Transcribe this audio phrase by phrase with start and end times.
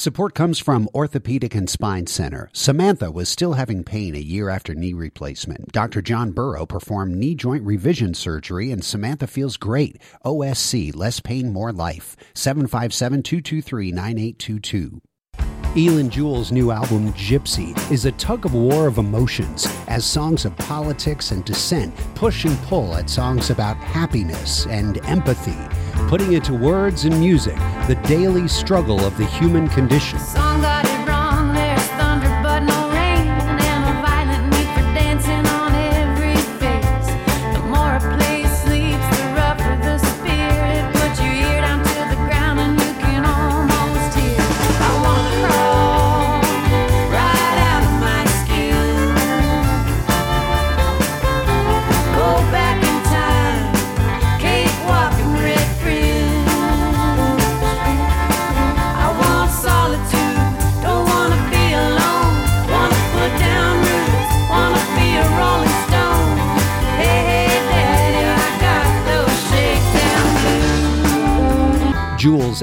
[0.00, 2.48] Support comes from Orthopedic and Spine Center.
[2.54, 5.72] Samantha was still having pain a year after knee replacement.
[5.72, 6.00] Dr.
[6.00, 10.00] John Burrow performed knee joint revision surgery, and Samantha feels great.
[10.24, 12.16] OSC, less pain, more life.
[12.32, 15.02] 757 223 9822.
[15.74, 20.56] Eilen Jewell's new album, Gypsy, is a tug of war of emotions as songs of
[20.56, 25.56] politics and dissent push and pull at songs about happiness and empathy,
[26.08, 27.56] putting into words and music
[27.86, 30.18] the daily struggle of the human condition.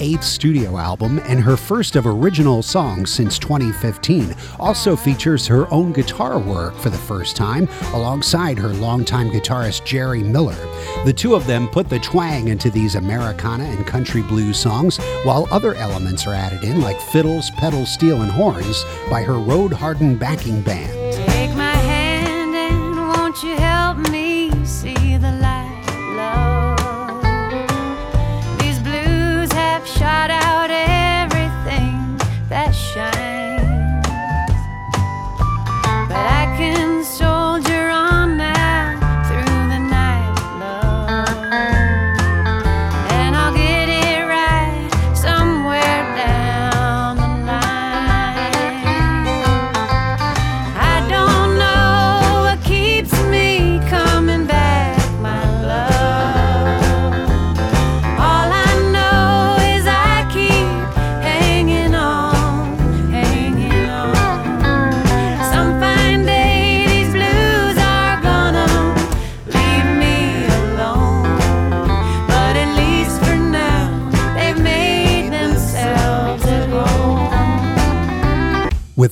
[0.00, 5.92] Eighth studio album and her first of original songs since 2015 also features her own
[5.92, 10.56] guitar work for the first time alongside her longtime guitarist Jerry Miller.
[11.04, 15.48] The two of them put the twang into these Americana and country blues songs, while
[15.50, 20.18] other elements are added in like fiddles, pedal steel, and horns by her road hardened
[20.18, 21.07] backing band.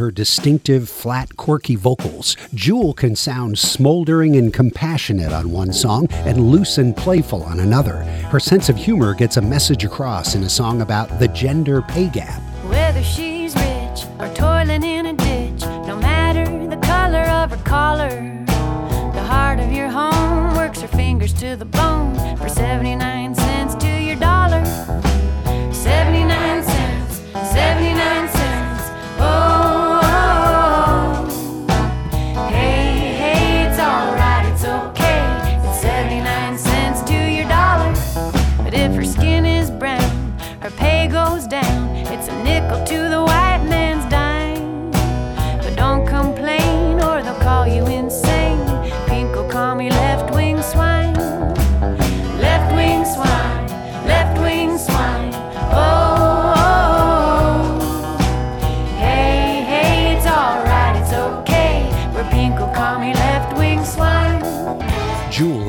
[0.00, 6.40] Her distinctive, flat, quirky vocals, Jewell can sound smoldering and compassionate on one song and
[6.50, 7.96] loose and playful on another.
[8.32, 12.08] Her sense of humor gets a message across in a song about the gender pay
[12.08, 12.40] gap.
[12.64, 18.08] Whether she's rich or toiling in a ditch, no matter the color of her collar,
[18.48, 22.09] the heart of your home works her fingers to the bone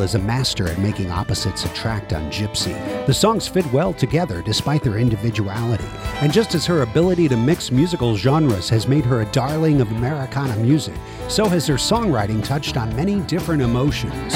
[0.02, 2.74] Is a master at making opposites attract on Gypsy.
[3.06, 5.86] The songs fit well together despite their individuality,
[6.22, 9.92] and just as her ability to mix musical genres has made her a darling of
[9.92, 10.96] Americana music,
[11.30, 14.34] so has her songwriting touched on many different emotions.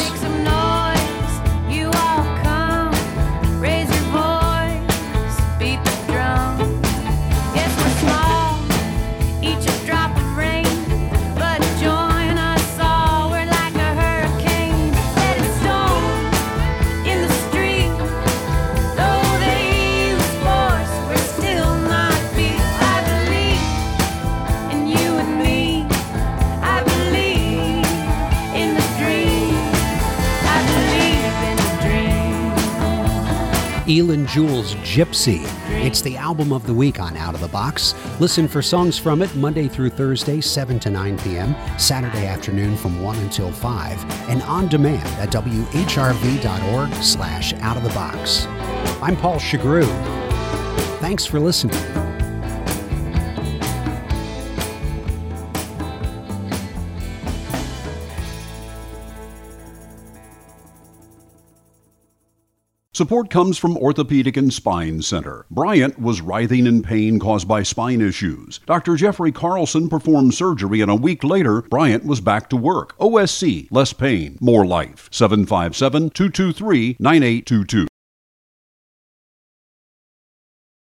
[33.85, 35.41] Eilen Jewell's Gypsy.
[35.85, 37.93] It's the album of the week on Out of the Box.
[38.19, 42.99] Listen for songs from it Monday through Thursday, 7 to 9 p.m., Saturday afternoon from
[43.01, 48.47] 1 until 5, and on demand at whrv.org slash out of the box.
[49.03, 49.85] I'm Paul Shugrue.
[50.99, 52.04] Thanks for listening.
[62.95, 65.45] Support comes from Orthopedic and Spine Center.
[65.51, 68.61] Bryant was writhing in pain caused by spine issues.
[68.65, 68.95] Dr.
[68.95, 72.97] Jeffrey Carlson performed surgery, and a week later, Bryant was back to work.
[72.97, 75.09] OSC, less pain, more life.
[75.11, 77.87] 757 223 9822.